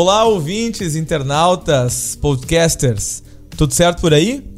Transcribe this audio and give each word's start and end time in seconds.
Olá, 0.00 0.24
ouvintes, 0.24 0.94
internautas, 0.94 2.16
podcasters. 2.22 3.20
Tudo 3.56 3.74
certo 3.74 4.00
por 4.00 4.14
aí? 4.14 4.48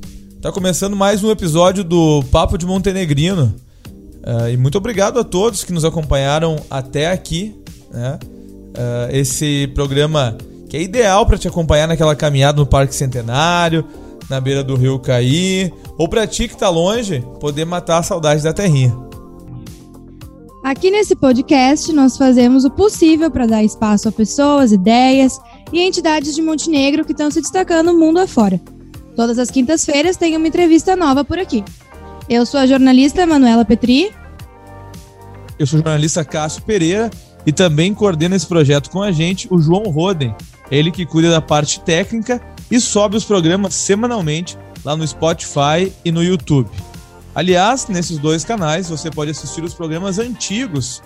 Tá 0.42 0.52
começando 0.52 0.94
mais 0.94 1.24
um 1.24 1.30
episódio 1.30 1.82
do 1.82 2.22
Papo 2.24 2.58
de 2.58 2.66
Montenegrino. 2.66 3.54
Uh, 4.22 4.50
e 4.52 4.58
muito 4.58 4.76
obrigado 4.76 5.18
a 5.18 5.24
todos 5.24 5.64
que 5.64 5.72
nos 5.72 5.82
acompanharam 5.82 6.56
até 6.68 7.10
aqui. 7.10 7.58
Né? 7.90 8.18
Uh, 8.22 9.16
esse 9.16 9.66
programa 9.74 10.36
que 10.68 10.76
é 10.76 10.82
ideal 10.82 11.24
para 11.24 11.38
te 11.38 11.48
acompanhar 11.48 11.88
naquela 11.88 12.14
caminhada 12.14 12.58
no 12.58 12.66
Parque 12.66 12.94
Centenário, 12.94 13.86
na 14.28 14.42
beira 14.42 14.62
do 14.62 14.76
Rio 14.76 14.98
Caí, 14.98 15.72
ou 15.96 16.06
para 16.06 16.26
ti 16.26 16.48
que 16.48 16.58
tá 16.58 16.68
longe, 16.68 17.24
poder 17.40 17.64
matar 17.64 17.96
a 17.96 18.02
saudade 18.02 18.42
da 18.42 18.52
terrinha. 18.52 18.94
Aqui 20.70 20.88
nesse 20.88 21.16
podcast, 21.16 21.92
nós 21.92 22.16
fazemos 22.16 22.64
o 22.64 22.70
possível 22.70 23.28
para 23.28 23.44
dar 23.44 23.64
espaço 23.64 24.08
a 24.08 24.12
pessoas, 24.12 24.70
ideias 24.70 25.40
e 25.72 25.80
entidades 25.80 26.32
de 26.32 26.40
Montenegro 26.40 27.04
que 27.04 27.10
estão 27.10 27.28
se 27.28 27.40
destacando 27.40 27.92
mundo 27.92 28.20
afora. 28.20 28.60
Todas 29.16 29.36
as 29.40 29.50
quintas-feiras 29.50 30.16
tem 30.16 30.36
uma 30.36 30.46
entrevista 30.46 30.94
nova 30.94 31.24
por 31.24 31.40
aqui. 31.40 31.64
Eu 32.28 32.46
sou 32.46 32.60
a 32.60 32.68
jornalista 32.68 33.26
Manuela 33.26 33.64
Petri. 33.64 34.12
Eu 35.58 35.66
sou 35.66 35.80
o 35.80 35.82
jornalista 35.82 36.24
Cássio 36.24 36.62
Pereira 36.62 37.10
e 37.44 37.50
também 37.50 37.92
coordena 37.92 38.36
esse 38.36 38.46
projeto 38.46 38.90
com 38.90 39.02
a 39.02 39.10
gente 39.10 39.48
o 39.50 39.58
João 39.58 39.90
Roden, 39.90 40.32
ele 40.70 40.92
que 40.92 41.04
cuida 41.04 41.32
da 41.32 41.40
parte 41.40 41.80
técnica 41.80 42.40
e 42.70 42.78
sobe 42.78 43.16
os 43.16 43.24
programas 43.24 43.74
semanalmente 43.74 44.56
lá 44.84 44.94
no 44.94 45.04
Spotify 45.04 45.92
e 46.04 46.12
no 46.12 46.22
YouTube. 46.22 46.70
Aliás, 47.40 47.88
nesses 47.88 48.18
dois 48.18 48.44
canais 48.44 48.90
você 48.90 49.10
pode 49.10 49.30
assistir 49.30 49.64
os 49.64 49.72
programas 49.72 50.18
antigos 50.18 51.02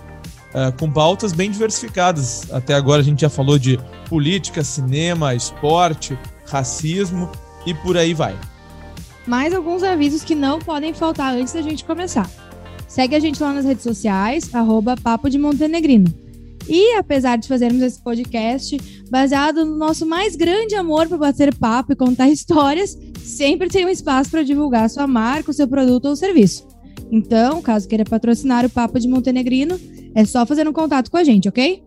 uh, 0.51 0.77
com 0.77 0.91
pautas 0.91 1.33
bem 1.33 1.49
diversificadas. 1.49 2.51
Até 2.51 2.75
agora 2.75 3.03
a 3.03 3.05
gente 3.05 3.21
já 3.21 3.31
falou 3.31 3.57
de 3.57 3.79
política, 4.09 4.65
cinema, 4.65 5.33
esporte, 5.33 6.19
racismo 6.45 7.31
e 7.65 7.73
por 7.73 7.97
aí 7.97 8.13
vai. 8.13 8.37
Mais 9.29 9.55
alguns 9.55 9.85
avisos 9.85 10.25
que 10.25 10.35
não 10.35 10.59
podem 10.59 10.93
faltar 10.93 11.35
antes 11.35 11.53
da 11.53 11.63
gente 11.63 11.85
começar. 11.85 12.29
Segue 12.89 13.15
a 13.15 13.21
gente 13.21 13.41
lá 13.41 13.53
nas 13.53 13.65
redes 13.65 13.85
sociais, 13.85 14.53
arroba 14.53 14.97
Papo 14.97 15.31
de 15.31 15.39
Montenegrino. 15.39 16.13
E 16.69 16.97
apesar 16.97 17.37
de 17.37 17.47
fazermos 17.47 17.81
esse 17.81 18.03
podcast 18.03 18.77
baseado 19.09 19.65
no 19.65 19.77
nosso 19.77 20.05
mais 20.05 20.35
grande 20.35 20.75
amor 20.75 21.07
por 21.07 21.17
bater 21.19 21.55
papo 21.55 21.93
e 21.93 21.97
contar 21.97 22.27
histórias, 22.29 22.99
sempre 23.25 23.69
tem 23.69 23.87
um 23.87 23.89
espaço 23.89 24.31
para 24.31 24.43
divulgar 24.43 24.89
sua 24.91 25.07
marca, 25.07 25.51
o 25.51 25.55
seu 25.55 25.67
produto 25.67 26.07
ou 26.07 26.17
serviço. 26.17 26.67
Então, 27.11 27.63
caso 27.63 27.89
queira 27.89 28.05
patrocinar 28.05 28.65
o 28.65 28.71
Papo 28.71 29.01
de 29.01 29.09
Montenegrino, 29.09 29.81
é 30.15 30.25
só 30.25 30.45
fazer 30.45 30.69
um 30.69 30.73
contato 30.73 31.11
com 31.11 31.17
a 31.17 31.25
gente, 31.25 31.49
ok? 31.49 31.83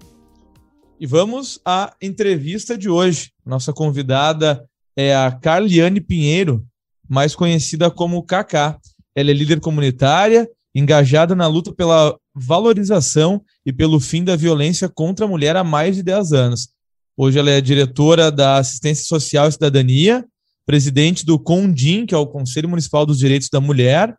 E 1.00 1.06
vamos 1.06 1.60
à 1.64 1.94
entrevista 2.02 2.78
de 2.78 2.90
hoje. 2.90 3.32
Nossa 3.46 3.72
convidada 3.72 4.68
é 4.96 5.16
a 5.16 5.32
Carliane 5.32 6.02
Pinheiro, 6.02 6.66
mais 7.08 7.36
conhecida 7.36 7.92
como 7.92 8.24
Kaká. 8.24 8.78
Ela 9.16 9.32
é 9.32 9.34
líder 9.34 9.60
comunitária, 9.60 10.50
engajada 10.74 11.36
na 11.36 11.48
luta 11.48 11.72
pela 11.72 12.18
valorização 12.36 13.42
e 13.66 13.72
pelo 13.72 14.00
fim 14.00 14.24
da 14.24 14.36
violência 14.36 14.90
contra 14.90 15.26
a 15.26 15.28
mulher 15.28 15.56
há 15.56 15.64
mais 15.64 15.96
de 15.96 16.04
10 16.04 16.34
anos. 16.34 16.70
Hoje 17.16 17.40
ela 17.40 17.50
é 17.50 17.62
diretora 17.62 18.32
da 18.32 18.58
Assistência 18.58 19.06
Social 19.06 19.48
e 19.48 19.52
Cidadania 19.52 20.26
presidente 20.68 21.26
do 21.26 21.40
CONDIM, 21.40 22.06
que 22.06 22.14
é 22.14 22.18
o 22.18 22.28
Conselho 22.28 22.68
Municipal 22.68 23.06
dos 23.06 23.18
Direitos 23.18 23.48
da 23.50 23.62
Mulher, 23.62 24.14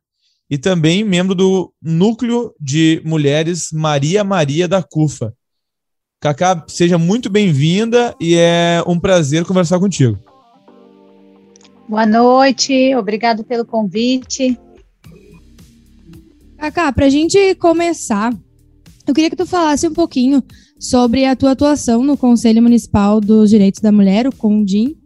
e 0.49 0.57
também 0.57 1.05
membro 1.05 1.35
do 1.35 1.71
Núcleo 1.81 2.55
de 2.59 3.03
Mulheres 3.05 3.69
Maria 3.71 4.25
Maria 4.25 4.67
da 4.67 4.83
CUFA. 4.83 5.35
Cacá, 6.19 6.65
seja 6.67 6.97
muito 6.97 7.29
bem-vinda 7.29 8.17
e 8.19 8.35
é 8.35 8.83
um 8.87 8.99
prazer 8.99 9.45
conversar 9.45 9.79
contigo. 9.79 10.19
Boa 11.87 12.07
noite, 12.07 12.95
obrigado 12.97 13.45
pelo 13.45 13.67
convite. 13.67 14.59
Cacá, 16.57 16.91
para 16.93 17.07
a 17.07 17.11
gente 17.11 17.55
começar, 17.57 18.35
eu 19.07 19.15
queria 19.15 19.29
que 19.29 19.37
tu 19.37 19.47
falasse 19.47 19.87
um 19.87 19.93
pouquinho 19.93 20.43
sobre 20.81 21.27
a 21.27 21.37
tua 21.37 21.51
atuação 21.51 22.03
no 22.03 22.17
Conselho 22.17 22.63
Municipal 22.63 23.21
dos 23.21 23.51
Direitos 23.51 23.83
da 23.83 23.93
Mulher, 23.93 24.27
o 24.27 24.33
CONDIM, 24.35 24.97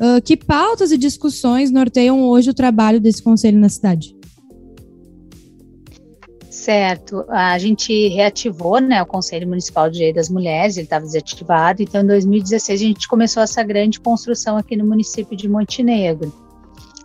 Uh, 0.00 0.20
que 0.22 0.36
pautas 0.36 0.90
e 0.90 0.98
discussões 0.98 1.70
norteiam 1.70 2.22
hoje 2.24 2.50
o 2.50 2.54
trabalho 2.54 3.00
desse 3.00 3.22
conselho 3.22 3.58
na 3.58 3.68
cidade? 3.68 4.14
Certo, 6.50 7.24
a 7.28 7.58
gente 7.58 8.08
reativou 8.08 8.80
né, 8.80 9.02
o 9.02 9.06
Conselho 9.06 9.46
Municipal 9.46 9.90
de 9.90 9.98
Direito 9.98 10.16
das 10.16 10.30
Mulheres, 10.30 10.76
ele 10.76 10.86
estava 10.86 11.04
desativado, 11.04 11.82
então 11.82 12.00
em 12.00 12.06
2016 12.06 12.80
a 12.80 12.84
gente 12.84 13.08
começou 13.08 13.42
essa 13.42 13.62
grande 13.62 14.00
construção 14.00 14.56
aqui 14.56 14.76
no 14.76 14.86
município 14.86 15.36
de 15.36 15.48
Montenegro. 15.48 16.32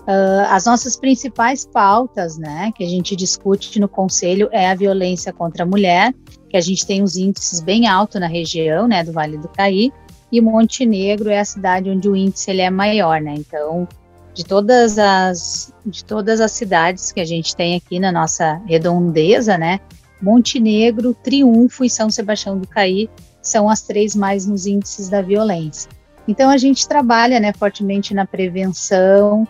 Uh, 0.04 0.46
as 0.50 0.66
nossas 0.66 0.96
principais 0.96 1.66
pautas 1.66 2.38
né, 2.38 2.72
que 2.76 2.84
a 2.84 2.88
gente 2.88 3.16
discute 3.16 3.80
no 3.80 3.90
Conselho 3.90 4.50
é 4.52 4.70
a 4.70 4.76
violência 4.76 5.34
contra 5.34 5.64
a 5.64 5.66
mulher, 5.66 6.14
que 6.50 6.56
a 6.56 6.62
gente 6.62 6.86
tem 6.86 7.04
os 7.04 7.18
índices 7.18 7.60
bem 7.60 7.88
altos 7.88 8.22
na 8.22 8.28
região 8.28 8.88
né, 8.88 9.04
do 9.04 9.12
Vale 9.12 9.38
do 9.38 9.48
Caí, 9.50 9.92
e 10.32 10.40
Montenegro 10.42 11.30
é 11.30 11.40
a 11.40 11.46
cidade 11.46 11.90
onde 11.90 12.08
o 12.08 12.16
índice 12.16 12.52
ele 12.52 12.62
é 12.62 12.70
maior, 12.70 13.20
né? 13.20 13.34
Então, 13.38 13.88
de 14.34 14.46
todas 14.46 14.98
as 15.00 15.74
de 15.86 16.04
todas 16.04 16.40
as 16.40 16.52
cidades 16.52 17.12
que 17.12 17.20
a 17.20 17.26
gente 17.26 17.56
tem 17.56 17.76
aqui 17.76 18.00
na 18.00 18.12
nossa 18.12 18.62
redondeza, 18.66 19.58
né? 19.58 19.80
Montenegro, 20.22 21.14
Triunfo 21.14 21.84
e 21.84 21.90
São 21.90 22.10
Sebastião 22.10 22.58
do 22.58 22.68
Caí 22.68 23.10
são 23.42 23.70
as 23.70 23.82
três 23.82 24.16
mais 24.16 24.46
nos 24.46 24.66
índices 24.66 25.10
da 25.10 25.22
violência. 25.22 25.90
Então 26.28 26.50
a 26.50 26.58
gente 26.58 26.88
trabalha, 26.88 27.40
né, 27.40 27.52
fortemente 27.54 28.14
na 28.14 28.26
prevenção 28.26 29.48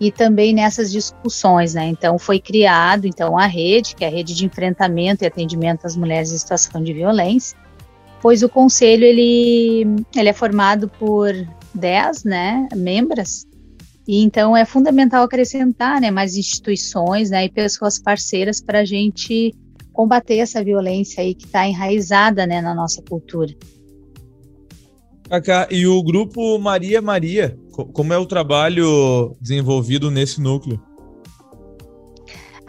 e 0.00 0.10
também 0.10 0.52
nessas 0.52 0.90
discussões, 0.90 1.74
né? 1.74 1.86
Então 1.86 2.18
foi 2.18 2.40
criado 2.40 3.06
então 3.06 3.38
a 3.38 3.46
rede, 3.46 3.94
que 3.94 4.04
é 4.04 4.08
a 4.08 4.10
rede 4.10 4.34
de 4.34 4.44
enfrentamento 4.44 5.22
e 5.22 5.26
atendimento 5.26 5.86
às 5.86 5.94
mulheres 5.94 6.32
em 6.32 6.38
situação 6.38 6.82
de 6.82 6.92
violência 6.92 7.56
pois 8.20 8.42
o 8.42 8.48
conselho 8.48 9.04
ele, 9.04 9.86
ele 10.14 10.28
é 10.28 10.32
formado 10.32 10.88
por 10.88 11.32
10 11.74 12.24
né, 12.24 12.68
membros, 12.74 13.46
e 14.06 14.22
então 14.22 14.56
é 14.56 14.64
fundamental 14.64 15.22
acrescentar 15.22 16.00
né, 16.00 16.10
mais 16.10 16.36
instituições 16.36 17.30
né, 17.30 17.44
e 17.44 17.50
pessoas 17.50 17.98
parceiras 17.98 18.60
para 18.60 18.80
a 18.80 18.84
gente 18.84 19.54
combater 19.92 20.38
essa 20.38 20.62
violência 20.64 21.22
aí 21.22 21.34
que 21.34 21.44
está 21.44 21.66
enraizada 21.66 22.46
né, 22.46 22.60
na 22.60 22.74
nossa 22.74 23.02
cultura. 23.02 23.54
Cacá, 25.28 25.68
e 25.70 25.86
o 25.86 26.02
grupo 26.02 26.58
Maria 26.58 27.02
Maria, 27.02 27.58
como 27.92 28.14
é 28.14 28.16
o 28.16 28.24
trabalho 28.24 29.36
desenvolvido 29.40 30.10
nesse 30.10 30.40
núcleo? 30.40 30.80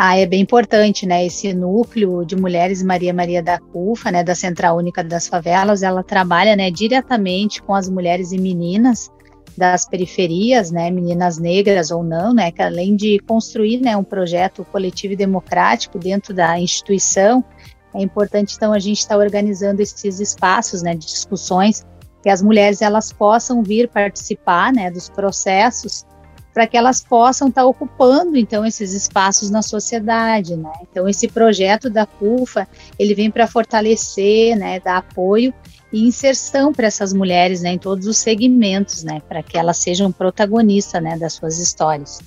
Ah, 0.01 0.17
é 0.17 0.25
bem 0.25 0.39
importante, 0.39 1.05
né? 1.05 1.25
Esse 1.25 1.53
núcleo 1.53 2.23
de 2.23 2.33
mulheres 2.33 2.81
Maria 2.81 3.13
Maria 3.13 3.43
da 3.43 3.59
CUFA, 3.59 4.09
né, 4.09 4.23
da 4.23 4.33
Central 4.33 4.77
Única 4.77 5.03
das 5.03 5.27
Favelas, 5.27 5.83
ela 5.83 6.01
trabalha, 6.01 6.55
né, 6.55 6.71
diretamente 6.71 7.61
com 7.61 7.75
as 7.75 7.89
mulheres 7.89 8.31
e 8.31 8.37
meninas 8.37 9.11
das 9.57 9.85
periferias, 9.85 10.71
né, 10.71 10.89
meninas 10.89 11.37
negras 11.37 11.91
ou 11.91 12.01
não, 12.01 12.33
né, 12.33 12.49
que 12.49 12.61
além 12.61 12.95
de 12.95 13.19
construir, 13.27 13.81
né, 13.81 13.97
um 13.97 14.03
projeto 14.05 14.65
coletivo 14.71 15.15
e 15.15 15.17
democrático 15.17 15.99
dentro 15.99 16.33
da 16.33 16.57
instituição, 16.57 17.43
é 17.93 18.01
importante 18.01 18.55
então 18.55 18.71
a 18.71 18.79
gente 18.79 18.99
estar 18.99 19.15
tá 19.15 19.21
organizando 19.21 19.81
esses 19.81 20.21
espaços, 20.21 20.81
né, 20.81 20.93
de 20.93 21.07
discussões 21.07 21.85
que 22.23 22.29
as 22.29 22.41
mulheres 22.41 22.81
elas 22.81 23.11
possam 23.11 23.61
vir 23.61 23.89
participar, 23.89 24.71
né, 24.71 24.89
dos 24.89 25.09
processos 25.09 26.05
para 26.53 26.67
que 26.67 26.77
elas 26.77 27.01
possam 27.01 27.47
estar 27.47 27.61
tá 27.61 27.67
ocupando 27.67 28.35
então 28.37 28.65
esses 28.65 28.93
espaços 28.93 29.49
na 29.49 29.61
sociedade, 29.61 30.55
né? 30.55 30.71
Então 30.81 31.07
esse 31.07 31.27
projeto 31.27 31.89
da 31.89 32.05
CUFA 32.05 32.67
ele 32.97 33.13
vem 33.13 33.29
para 33.29 33.47
fortalecer, 33.47 34.57
né, 34.57 34.79
dar 34.79 34.97
apoio 34.97 35.53
e 35.91 36.07
inserção 36.07 36.73
para 36.73 36.87
essas 36.87 37.13
mulheres, 37.13 37.61
né, 37.61 37.73
em 37.73 37.77
todos 37.77 38.07
os 38.07 38.17
segmentos, 38.17 39.03
né, 39.03 39.21
para 39.27 39.41
que 39.41 39.57
elas 39.57 39.77
sejam 39.77 40.11
protagonistas, 40.11 41.01
né, 41.01 41.17
das 41.17 41.33
suas 41.33 41.57
histórias. 41.57 42.19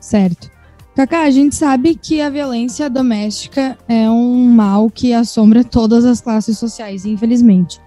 Certo. 0.00 0.50
Cacá, 0.94 1.24
a 1.24 1.30
gente 1.30 1.54
sabe 1.54 1.94
que 1.94 2.22
a 2.22 2.30
violência 2.30 2.88
doméstica 2.88 3.76
é 3.86 4.08
um 4.08 4.48
mal 4.48 4.88
que 4.88 5.12
assombra 5.12 5.62
todas 5.62 6.06
as 6.06 6.22
classes 6.22 6.58
sociais, 6.58 7.04
infelizmente 7.04 7.85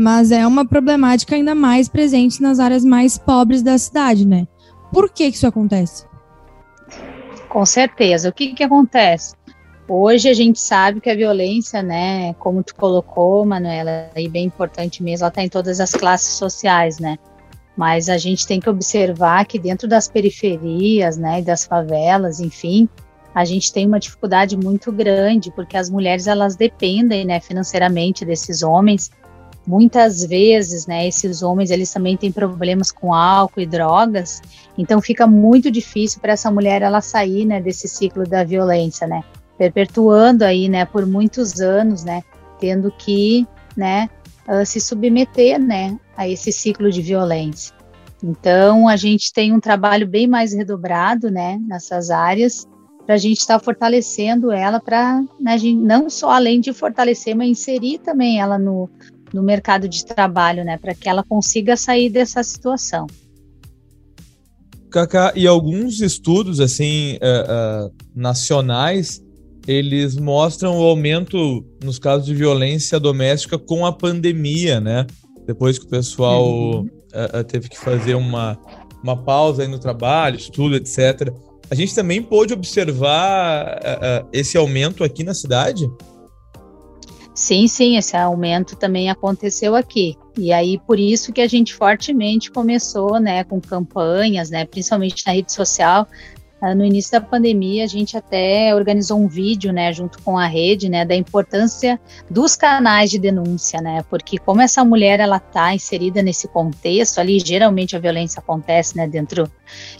mas 0.00 0.32
é 0.32 0.46
uma 0.46 0.64
problemática 0.64 1.36
ainda 1.36 1.54
mais 1.54 1.88
presente 1.88 2.40
nas 2.40 2.58
áreas 2.58 2.84
mais 2.84 3.18
pobres 3.18 3.62
da 3.62 3.76
cidade, 3.76 4.26
né? 4.26 4.48
Por 4.90 5.10
que, 5.10 5.30
que 5.30 5.36
isso 5.36 5.46
acontece? 5.46 6.06
Com 7.48 7.66
certeza. 7.66 8.30
O 8.30 8.32
que, 8.32 8.54
que 8.54 8.64
acontece? 8.64 9.34
Hoje 9.86 10.28
a 10.28 10.34
gente 10.34 10.58
sabe 10.58 11.00
que 11.00 11.10
a 11.10 11.14
violência, 11.14 11.82
né, 11.82 12.32
como 12.34 12.62
tu 12.62 12.74
colocou, 12.76 13.44
Manuela, 13.44 14.10
e 14.16 14.28
bem 14.28 14.46
importante 14.46 15.02
mesmo, 15.02 15.24
ela 15.24 15.28
está 15.28 15.42
em 15.42 15.48
todas 15.48 15.80
as 15.80 15.92
classes 15.92 16.34
sociais, 16.34 16.98
né? 16.98 17.18
Mas 17.76 18.08
a 18.08 18.16
gente 18.16 18.46
tem 18.46 18.60
que 18.60 18.70
observar 18.70 19.44
que 19.46 19.58
dentro 19.58 19.88
das 19.88 20.08
periferias, 20.08 21.16
né, 21.16 21.40
e 21.40 21.42
das 21.42 21.64
favelas, 21.64 22.40
enfim, 22.40 22.88
a 23.34 23.44
gente 23.44 23.72
tem 23.72 23.86
uma 23.86 23.98
dificuldade 23.98 24.56
muito 24.56 24.90
grande, 24.92 25.50
porque 25.52 25.76
as 25.76 25.90
mulheres 25.90 26.26
elas 26.26 26.56
dependem, 26.56 27.24
né, 27.24 27.40
financeiramente 27.40 28.24
desses 28.24 28.62
homens 28.62 29.10
muitas 29.70 30.24
vezes, 30.24 30.84
né, 30.88 31.06
esses 31.06 31.42
homens 31.42 31.70
eles 31.70 31.92
também 31.92 32.16
têm 32.16 32.32
problemas 32.32 32.90
com 32.90 33.14
álcool 33.14 33.60
e 33.60 33.66
drogas, 33.66 34.42
então 34.76 35.00
fica 35.00 35.28
muito 35.28 35.70
difícil 35.70 36.20
para 36.20 36.32
essa 36.32 36.50
mulher 36.50 36.82
ela 36.82 37.00
sair, 37.00 37.44
né, 37.44 37.60
desse 37.60 37.86
ciclo 37.86 38.24
da 38.24 38.42
violência, 38.42 39.06
né, 39.06 39.22
perpetuando 39.56 40.44
aí, 40.44 40.68
né, 40.68 40.84
por 40.84 41.06
muitos 41.06 41.60
anos, 41.60 42.02
né, 42.02 42.22
tendo 42.58 42.90
que, 42.90 43.46
né, 43.76 44.10
uh, 44.48 44.66
se 44.66 44.80
submeter, 44.80 45.60
né, 45.60 45.96
a 46.16 46.28
esse 46.28 46.50
ciclo 46.50 46.90
de 46.90 47.00
violência. 47.00 47.72
Então 48.24 48.88
a 48.88 48.96
gente 48.96 49.32
tem 49.32 49.52
um 49.54 49.60
trabalho 49.60 50.06
bem 50.06 50.26
mais 50.26 50.52
redobrado, 50.52 51.30
né, 51.30 51.60
nessas 51.64 52.10
áreas 52.10 52.66
para 53.06 53.14
a 53.14 53.18
gente 53.18 53.38
estar 53.38 53.58
tá 53.58 53.64
fortalecendo 53.64 54.52
ela 54.52 54.78
para 54.78 55.22
né, 55.38 55.56
não 55.74 56.10
só 56.10 56.30
além 56.30 56.60
de 56.60 56.72
fortalecer, 56.72 57.34
mas 57.34 57.48
inserir 57.48 57.98
também 57.98 58.40
ela 58.40 58.58
no, 58.58 58.90
no 59.32 59.42
mercado 59.42 59.88
de 59.88 60.04
trabalho, 60.04 60.64
né, 60.64 60.78
para 60.78 60.94
que 60.94 61.08
ela 61.08 61.22
consiga 61.22 61.76
sair 61.76 62.10
dessa 62.10 62.42
situação. 62.42 63.06
Cacá, 64.90 65.32
e 65.36 65.46
alguns 65.46 66.00
estudos 66.00 66.58
assim 66.58 67.14
uh, 67.16 67.86
uh, 67.86 67.94
nacionais 68.14 69.22
eles 69.68 70.16
mostram 70.16 70.78
o 70.78 70.82
aumento 70.82 71.64
nos 71.84 71.98
casos 71.98 72.26
de 72.26 72.34
violência 72.34 72.98
doméstica 72.98 73.56
com 73.58 73.86
a 73.86 73.92
pandemia, 73.92 74.80
né? 74.80 75.06
Depois 75.46 75.78
que 75.78 75.84
o 75.84 75.88
pessoal 75.88 76.44
uhum. 76.44 76.88
uh, 77.12 77.44
teve 77.44 77.68
que 77.68 77.78
fazer 77.78 78.14
uma, 78.16 78.58
uma 79.02 79.16
pausa 79.16 79.62
aí 79.62 79.68
no 79.68 79.78
trabalho, 79.78 80.36
estudo, 80.36 80.74
etc. 80.74 81.32
A 81.70 81.74
gente 81.74 81.94
também 81.94 82.20
pôde 82.20 82.52
observar 82.52 83.80
esse 84.32 84.56
aumento 84.56 85.04
aqui 85.04 85.22
na 85.22 85.34
cidade? 85.34 85.88
Sim, 87.40 87.66
sim, 87.68 87.96
esse 87.96 88.14
aumento 88.14 88.76
também 88.76 89.08
aconteceu 89.08 89.74
aqui. 89.74 90.14
E 90.36 90.52
aí, 90.52 90.78
por 90.86 91.00
isso 91.00 91.32
que 91.32 91.40
a 91.40 91.48
gente 91.48 91.72
fortemente 91.72 92.50
começou, 92.50 93.18
né, 93.18 93.44
com 93.44 93.58
campanhas, 93.58 94.50
né, 94.50 94.66
principalmente 94.66 95.26
na 95.26 95.32
rede 95.32 95.50
social. 95.50 96.06
Ah, 96.60 96.74
no 96.74 96.84
início 96.84 97.12
da 97.12 97.20
pandemia, 97.22 97.84
a 97.84 97.86
gente 97.86 98.14
até 98.14 98.74
organizou 98.74 99.18
um 99.18 99.26
vídeo, 99.26 99.72
né, 99.72 99.90
junto 99.90 100.22
com 100.22 100.36
a 100.36 100.46
rede, 100.46 100.90
né, 100.90 101.06
da 101.06 101.14
importância 101.14 101.98
dos 102.30 102.54
canais 102.56 103.10
de 103.10 103.18
denúncia, 103.18 103.80
né, 103.80 104.04
porque 104.10 104.36
como 104.36 104.60
essa 104.60 104.84
mulher, 104.84 105.18
ela 105.18 105.40
tá 105.40 105.74
inserida 105.74 106.20
nesse 106.20 106.46
contexto 106.46 107.20
ali, 107.20 107.40
geralmente 107.40 107.96
a 107.96 107.98
violência 107.98 108.40
acontece, 108.40 108.98
né, 108.98 109.08
dentro 109.08 109.50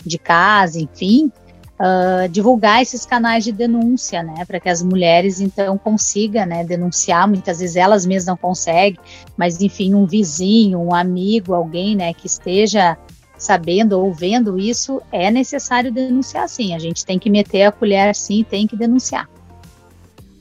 de 0.05 0.19
casa, 0.19 0.79
enfim, 0.79 1.33
uh, 1.81 2.29
divulgar 2.29 2.82
esses 2.82 3.06
canais 3.06 3.43
de 3.43 3.53
denúncia, 3.53 4.23
né, 4.23 4.44
para 4.44 4.61
que 4.61 4.69
as 4.69 4.82
mulheres 4.82 5.41
então 5.41 5.79
consigam, 5.79 6.44
né, 6.44 6.62
denunciar. 6.62 7.27
Muitas 7.27 7.59
vezes 7.59 7.77
elas 7.77 8.05
mesmas 8.05 8.27
não 8.27 8.37
conseguem, 8.37 9.00
mas 9.37 9.61
enfim, 9.61 9.94
um 9.94 10.06
vizinho, 10.06 10.79
um 10.79 10.94
amigo, 10.94 11.55
alguém, 11.55 11.97
né, 11.97 12.12
que 12.12 12.27
esteja 12.27 12.97
sabendo 13.38 13.99
ou 13.99 14.12
vendo 14.12 14.59
isso, 14.59 15.00
é 15.11 15.31
necessário 15.31 15.91
denunciar 15.91 16.47
sim. 16.47 16.75
A 16.75 16.79
gente 16.79 17.06
tem 17.06 17.19
que 17.19 17.31
meter 17.31 17.62
a 17.62 17.73
colher 17.73 18.15
sim, 18.15 18.44
tem 18.49 18.67
que 18.67 18.77
denunciar. 18.77 19.27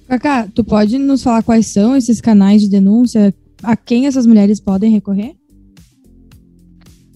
Cacá, 0.10 0.48
tu 0.54 0.66
pode 0.66 0.98
nos 0.98 1.24
falar 1.24 1.42
quais 1.44 1.68
são 1.68 1.96
esses 1.96 2.20
canais 2.20 2.62
de 2.62 2.68
denúncia? 2.68 3.34
A 3.64 3.78
quem 3.78 4.06
essas 4.06 4.26
mulheres 4.26 4.60
podem 4.60 4.92
recorrer? 4.92 5.36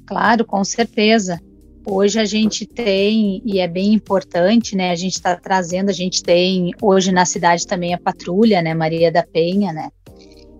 Claro, 0.06 0.46
com 0.46 0.64
certeza. 0.64 1.42
Hoje 1.86 2.20
a 2.20 2.26
gente 2.26 2.66
tem, 2.66 3.42
e 3.46 3.60
é 3.60 3.68
bem 3.68 3.94
importante, 3.94 4.76
né? 4.76 4.92
A 4.92 4.96
gente 4.96 5.16
está 5.16 5.36
trazendo, 5.36 5.90
a 5.90 5.94
gente 5.94 6.24
tem 6.24 6.72
hoje 6.82 7.12
na 7.12 7.26
cidade 7.26 7.68
também 7.68 7.94
a 7.94 8.00
patrulha, 8.00 8.62
né? 8.62 8.74
Maria 8.74 9.12
da 9.12 9.24
Penha, 9.24 9.74
né? 9.74 9.90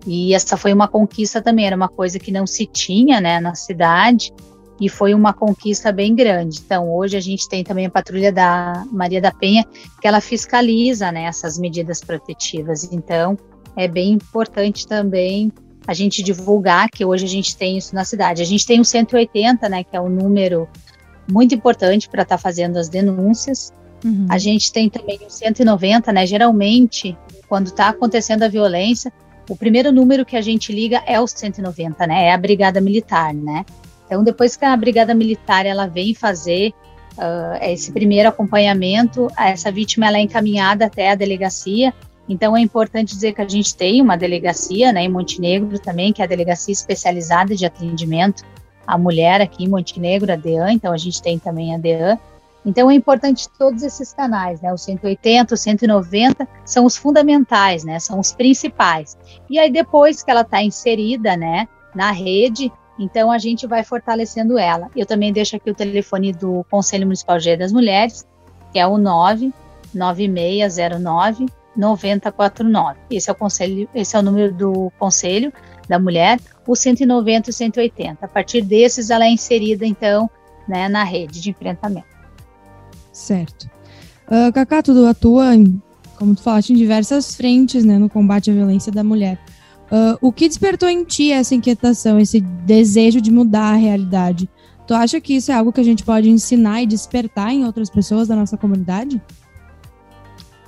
E 0.06 0.34
essa 0.34 0.56
foi 0.56 0.72
uma 0.72 0.86
conquista 0.86 1.40
também, 1.40 1.66
era 1.66 1.76
uma 1.76 1.88
coisa 1.88 2.18
que 2.18 2.30
não 2.30 2.46
se 2.46 2.66
tinha, 2.66 3.20
né, 3.20 3.40
na 3.40 3.54
cidade, 3.54 4.32
e 4.80 4.88
foi 4.88 5.14
uma 5.14 5.32
conquista 5.32 5.90
bem 5.90 6.14
grande. 6.14 6.60
Então, 6.64 6.92
hoje 6.92 7.16
a 7.16 7.20
gente 7.20 7.48
tem 7.48 7.64
também 7.64 7.86
a 7.86 7.90
patrulha 7.90 8.30
da 8.30 8.84
Maria 8.92 9.20
da 9.20 9.32
Penha, 9.32 9.64
que 10.00 10.06
ela 10.06 10.20
fiscaliza, 10.20 11.10
né, 11.10 11.24
essas 11.24 11.58
medidas 11.58 12.00
protetivas. 12.02 12.92
Então, 12.92 13.38
é 13.76 13.88
bem 13.88 14.12
importante 14.12 14.86
também 14.86 15.50
a 15.86 15.94
gente 15.94 16.22
divulgar 16.22 16.88
que 16.90 17.04
hoje 17.04 17.24
a 17.24 17.28
gente 17.28 17.56
tem 17.56 17.78
isso 17.78 17.94
na 17.94 18.04
cidade. 18.04 18.42
A 18.42 18.46
gente 18.46 18.66
tem 18.66 18.80
o 18.80 18.84
180, 18.84 19.68
né, 19.68 19.84
que 19.84 19.96
é 19.96 20.00
o 20.00 20.08
número 20.08 20.68
muito 21.30 21.54
importante 21.54 22.08
para 22.08 22.22
estar 22.22 22.36
tá 22.36 22.42
fazendo 22.42 22.78
as 22.78 22.88
denúncias. 22.88 23.72
Uhum. 24.04 24.26
A 24.28 24.38
gente 24.38 24.72
tem 24.72 24.90
também 24.90 25.18
o 25.26 25.30
190, 25.30 26.12
né? 26.12 26.26
Geralmente, 26.26 27.16
quando 27.48 27.66
está 27.66 27.88
acontecendo 27.88 28.42
a 28.42 28.48
violência, 28.48 29.12
o 29.48 29.56
primeiro 29.56 29.92
número 29.92 30.24
que 30.24 30.36
a 30.36 30.40
gente 30.40 30.72
liga 30.72 31.02
é 31.06 31.20
o 31.20 31.26
190, 31.26 32.06
né? 32.06 32.26
É 32.26 32.32
a 32.32 32.38
Brigada 32.38 32.80
Militar, 32.80 33.32
né? 33.34 33.64
Então, 34.06 34.22
depois 34.22 34.56
que 34.56 34.64
a 34.64 34.76
Brigada 34.76 35.14
Militar 35.14 35.66
ela 35.66 35.86
vem 35.86 36.14
fazer 36.14 36.72
uh, 37.16 37.62
esse 37.62 37.92
primeiro 37.92 38.28
acompanhamento, 38.28 39.28
essa 39.38 39.72
vítima 39.72 40.06
ela 40.06 40.18
é 40.18 40.20
encaminhada 40.20 40.86
até 40.86 41.10
a 41.10 41.14
delegacia. 41.14 41.92
Então, 42.28 42.56
é 42.56 42.60
importante 42.60 43.14
dizer 43.14 43.34
que 43.34 43.42
a 43.42 43.48
gente 43.48 43.74
tem 43.74 44.00
uma 44.00 44.16
delegacia, 44.16 44.92
né, 44.92 45.02
em 45.02 45.08
Montenegro 45.10 45.78
também, 45.78 46.12
que 46.12 46.22
é 46.22 46.24
a 46.24 46.28
delegacia 46.28 46.72
especializada 46.72 47.54
de 47.54 47.66
atendimento 47.66 48.44
a 48.86 48.98
mulher 48.98 49.40
aqui 49.40 49.64
em 49.64 49.68
Montenegro, 49.68 50.32
a 50.32 50.36
DEAN, 50.36 50.72
então 50.72 50.92
a 50.92 50.96
gente 50.96 51.22
tem 51.22 51.38
também 51.38 51.74
a 51.74 51.78
DEAN. 51.78 52.18
Então 52.64 52.90
é 52.90 52.94
importante 52.94 53.48
todos 53.58 53.82
esses 53.82 54.14
canais, 54.14 54.60
né? 54.60 54.72
O 54.72 54.78
180, 54.78 55.54
o 55.54 55.56
190 55.56 56.48
são 56.64 56.86
os 56.86 56.96
fundamentais, 56.96 57.84
né? 57.84 57.98
São 57.98 58.18
os 58.18 58.32
principais. 58.32 59.18
E 59.50 59.58
aí 59.58 59.70
depois 59.70 60.22
que 60.22 60.30
ela 60.30 60.40
está 60.40 60.62
inserida, 60.62 61.36
né, 61.36 61.68
na 61.94 62.10
rede, 62.10 62.72
então 62.98 63.30
a 63.30 63.36
gente 63.38 63.66
vai 63.66 63.84
fortalecendo 63.84 64.58
ela. 64.58 64.90
Eu 64.96 65.04
também 65.04 65.30
deixo 65.32 65.56
aqui 65.56 65.70
o 65.70 65.74
telefone 65.74 66.32
do 66.32 66.64
Conselho 66.70 67.04
Municipal 67.06 67.38
de 67.38 67.54
das 67.56 67.72
Mulheres, 67.72 68.26
que 68.72 68.78
é 68.78 68.86
o 68.86 68.96
99609 68.96 71.46
9049. 71.76 72.98
Esse 73.10 73.28
é 73.28 73.32
o 73.32 73.36
conselho, 73.36 73.88
esse 73.94 74.16
é 74.16 74.18
o 74.18 74.22
número 74.22 74.50
do 74.52 74.92
conselho 74.98 75.52
da 75.88 75.98
mulher, 75.98 76.38
o 76.72 76.76
190 76.76 77.48
e 77.48 77.50
o 77.50 77.52
180. 77.52 78.24
A 78.24 78.28
partir 78.28 78.62
desses, 78.62 79.10
ela 79.10 79.24
é 79.24 79.30
inserida, 79.30 79.86
então, 79.86 80.28
né, 80.68 80.88
na 80.88 81.04
rede 81.04 81.40
de 81.40 81.50
enfrentamento. 81.50 82.06
Certo. 83.12 83.70
Uh, 84.26 84.52
Cacá, 84.52 84.82
tu 84.82 85.06
atua, 85.06 85.52
como 86.18 86.34
tu 86.34 86.42
falaste, 86.42 86.72
em 86.72 86.76
diversas 86.76 87.34
frentes 87.34 87.84
né, 87.84 87.98
no 87.98 88.08
combate 88.08 88.50
à 88.50 88.54
violência 88.54 88.90
da 88.90 89.04
mulher. 89.04 89.38
Uh, 89.84 90.18
o 90.20 90.32
que 90.32 90.48
despertou 90.48 90.88
em 90.88 91.04
ti 91.04 91.30
essa 91.30 91.54
inquietação, 91.54 92.18
esse 92.18 92.40
desejo 92.40 93.20
de 93.20 93.30
mudar 93.30 93.72
a 93.72 93.76
realidade? 93.76 94.48
Tu 94.86 94.94
acha 94.94 95.20
que 95.20 95.36
isso 95.36 95.52
é 95.52 95.54
algo 95.54 95.72
que 95.72 95.80
a 95.80 95.84
gente 95.84 96.04
pode 96.04 96.28
ensinar 96.28 96.82
e 96.82 96.86
despertar 96.86 97.52
em 97.52 97.64
outras 97.64 97.88
pessoas 97.88 98.28
da 98.28 98.36
nossa 98.36 98.56
comunidade? 98.56 99.20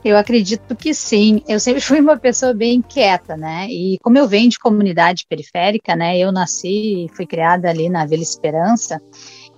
Eu 0.06 0.16
acredito 0.16 0.76
que 0.76 0.94
sim. 0.94 1.42
Eu 1.48 1.58
sempre 1.58 1.80
fui 1.82 2.00
uma 2.00 2.16
pessoa 2.16 2.54
bem 2.54 2.76
inquieta, 2.76 3.36
né? 3.36 3.66
E 3.68 3.98
como 4.00 4.16
eu 4.16 4.28
venho 4.28 4.48
de 4.48 4.56
comunidade 4.56 5.26
periférica, 5.28 5.96
né? 5.96 6.16
Eu 6.16 6.30
nasci 6.30 7.06
e 7.06 7.08
fui 7.16 7.26
criada 7.26 7.68
ali 7.68 7.88
na 7.88 8.06
Vila 8.06 8.22
Esperança. 8.22 9.02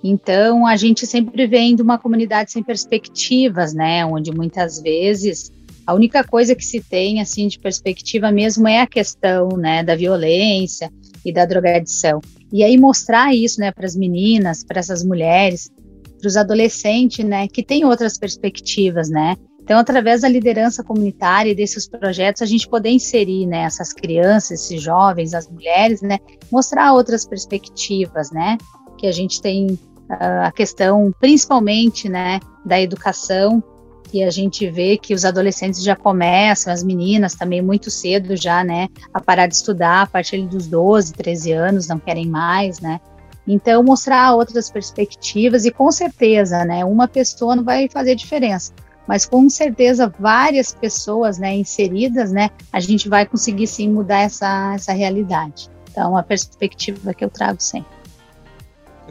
Então, 0.02 0.67
a 0.67 0.75
gente 0.75 1.07
sempre 1.07 1.47
vem 1.47 1.76
de 1.76 1.83
uma 1.83 1.99
comunidade 1.99 2.50
sem 2.50 2.62
perspectivas, 2.62 3.75
né? 3.75 4.07
Onde 4.07 4.33
muitas 4.33 4.81
vezes 4.81 5.52
a 5.87 5.93
única 5.93 6.25
coisa 6.25 6.55
que 6.55 6.64
se 6.64 6.81
tem 6.81 7.21
assim 7.21 7.47
de 7.47 7.59
perspectiva 7.59 8.33
mesmo 8.33 8.67
é 8.67 8.81
a 8.81 8.87
questão, 8.87 9.49
né, 9.50 9.83
da 9.83 9.97
violência 9.97 10.90
e 11.25 11.33
da 11.33 11.45
drogadição. 11.45 12.21
E 12.50 12.62
aí 12.62 12.78
mostrar 12.78 13.35
isso, 13.35 13.59
né, 13.59 13.71
para 13.73 13.87
as 13.87 13.97
meninas, 13.97 14.64
para 14.64 14.81
essas 14.81 15.02
mulheres, 15.02 15.71
para 16.19 16.28
os 16.28 16.37
adolescentes, 16.37 17.25
né, 17.25 17.49
que 17.49 17.62
tem 17.62 17.87
outras 17.87 18.19
perspectivas, 18.19 19.09
né? 19.09 19.35
Então, 19.68 19.78
através 19.78 20.22
da 20.22 20.28
liderança 20.30 20.82
comunitária 20.82 21.50
e 21.50 21.54
desses 21.54 21.87
projetos, 21.87 22.40
a 22.40 22.46
gente 22.46 22.66
poder 22.66 22.88
inserir 22.88 23.44
né, 23.44 23.64
essas 23.64 23.92
crianças, 23.92 24.62
esses 24.62 24.80
jovens, 24.80 25.34
as 25.34 25.46
mulheres, 25.46 26.00
né, 26.00 26.18
mostrar 26.50 26.94
outras 26.94 27.26
perspectivas, 27.26 28.30
né, 28.30 28.56
que 28.96 29.06
a 29.06 29.12
gente 29.12 29.42
tem 29.42 29.66
uh, 29.66 30.46
a 30.46 30.52
questão, 30.52 31.12
principalmente, 31.20 32.08
né, 32.08 32.40
da 32.64 32.80
educação, 32.80 33.62
que 34.04 34.25
a 34.25 34.30
gente 34.30 34.70
vê 34.70 34.96
que 34.96 35.12
os 35.12 35.26
adolescentes 35.26 35.82
já 35.82 35.94
começam, 35.94 36.72
as 36.72 36.82
meninas 36.82 37.34
também 37.34 37.60
muito 37.60 37.90
cedo 37.90 38.38
já, 38.38 38.64
né, 38.64 38.88
a 39.12 39.20
parar 39.20 39.48
de 39.48 39.54
estudar 39.54 40.00
a 40.00 40.06
partir 40.06 40.46
dos 40.46 40.66
12, 40.66 41.12
13 41.12 41.52
anos, 41.52 41.87
não 41.87 41.98
querem 41.98 42.26
mais, 42.26 42.80
né, 42.80 42.98
então, 43.46 43.82
mostrar 43.82 44.34
outras 44.34 44.70
perspectivas 44.70 45.66
e 45.66 45.70
com 45.70 45.92
certeza, 45.92 46.64
né, 46.64 46.87
uma 46.87 47.06
pessoa 47.06 47.54
não 47.54 47.64
vai 47.64 47.87
fazer 47.87 48.14
diferença 48.14 48.72
mas 49.09 49.25
com 49.25 49.49
certeza 49.49 50.12
várias 50.21 50.75
pessoas 50.75 51.38
né, 51.38 51.57
inseridas, 51.57 52.31
né, 52.31 52.50
a 52.71 52.79
gente 52.79 53.09
vai 53.09 53.25
conseguir 53.25 53.67
sim 53.67 53.88
mudar 53.88 54.21
essa, 54.21 54.75
essa 54.75 54.93
realidade. 54.93 55.71
Então, 55.91 56.15
a 56.15 56.23
perspectiva 56.23 57.15
que 57.15 57.25
eu 57.25 57.31
trago 57.31 57.59
sempre. 57.59 57.91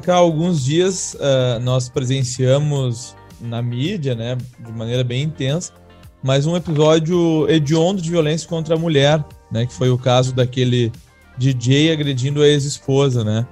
Há 0.07 0.13
alguns 0.13 0.63
dias 0.63 1.15
uh, 1.15 1.59
nós 1.61 1.89
presenciamos 1.89 3.15
na 3.41 3.63
mídia, 3.63 4.13
né, 4.13 4.37
de 4.59 4.71
maneira 4.71 5.03
bem 5.03 5.23
intensa, 5.23 5.73
mais 6.21 6.45
um 6.45 6.55
episódio 6.55 7.49
hediondo 7.49 7.99
de 7.99 8.11
violência 8.11 8.47
contra 8.47 8.75
a 8.75 8.77
mulher, 8.77 9.25
né, 9.51 9.65
que 9.65 9.73
foi 9.73 9.89
o 9.89 9.97
caso 9.97 10.31
daquele 10.31 10.91
DJ 11.39 11.91
agredindo 11.91 12.43
a 12.43 12.47
ex-esposa, 12.47 13.23
né? 13.23 13.47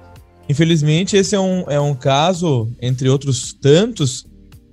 Infelizmente, 0.48 1.16
esse 1.16 1.34
é 1.34 1.40
um, 1.40 1.64
é 1.68 1.80
um 1.80 1.94
caso, 1.94 2.70
entre 2.80 3.08
outros 3.08 3.52
tantos, 3.52 4.20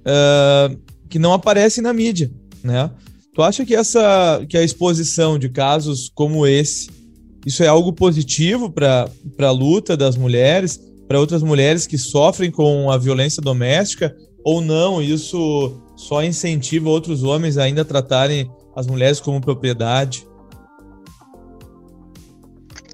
uh, 0.06 0.93
que 1.14 1.20
não 1.20 1.32
aparece 1.32 1.80
na 1.80 1.94
mídia, 1.94 2.32
né? 2.64 2.90
Tu 3.36 3.44
acha 3.44 3.64
que 3.64 3.76
essa 3.76 4.44
que 4.50 4.58
a 4.58 4.64
exposição 4.64 5.38
de 5.38 5.48
casos 5.48 6.12
como 6.16 6.48
esse, 6.48 6.90
isso 7.46 7.62
é 7.62 7.68
algo 7.68 7.94
positivo 7.94 8.72
para 8.72 9.08
a 9.40 9.52
luta 9.52 9.96
das 9.96 10.18
mulheres, 10.18 10.82
para 11.08 11.20
outras 11.20 11.44
mulheres 11.44 11.86
que 11.86 12.00
sofrem 12.00 12.50
com 12.50 12.90
a 12.90 12.98
violência 12.98 13.44
doméstica, 13.44 14.16
ou 14.44 14.60
não? 14.60 15.04
Isso 15.04 15.80
só 15.96 16.24
incentiva 16.24 16.90
outros 16.90 17.22
homens 17.22 17.60
a 17.60 17.64
ainda 17.66 17.86
tratarem 17.86 18.50
as 18.76 18.88
mulheres 18.88 19.20
como 19.20 19.40
propriedade? 19.40 20.26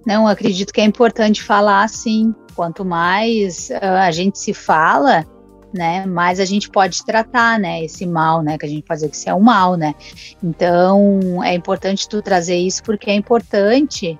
Não, 0.06 0.28
acredito 0.28 0.74
que 0.74 0.82
é 0.82 0.84
importante 0.84 1.42
falar 1.42 1.88
sim. 1.88 2.36
Quanto 2.54 2.84
mais 2.84 3.70
uh, 3.70 3.86
a 4.02 4.12
gente 4.12 4.38
se 4.38 4.54
fala, 4.54 5.26
né, 5.74 6.06
mais 6.06 6.40
a 6.40 6.46
gente 6.46 6.70
pode 6.70 7.04
tratar, 7.06 7.60
né, 7.60 7.84
esse 7.84 8.06
mal, 8.06 8.42
né, 8.42 8.58
que 8.58 8.66
a 8.66 8.70
gente 8.70 8.84
pode 8.84 9.00
dizer 9.00 9.10
que 9.10 9.16
isso 9.16 9.30
é 9.30 9.34
um 9.34 9.40
mal, 9.40 9.76
né. 9.76 9.94
Então, 10.44 11.44
é 11.44 11.54
importante 11.54 12.08
tu 12.08 12.22
trazer 12.22 12.58
isso 12.58 12.84
porque 12.84 13.10
é 13.10 13.14
importante, 13.14 14.18